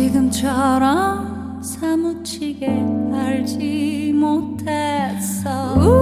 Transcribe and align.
지금처럼 0.00 1.62
사무치게 1.62 2.66
알지 3.12 4.14
못했어. 4.14 5.99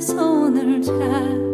손을 0.00 0.82
잡 0.82 1.53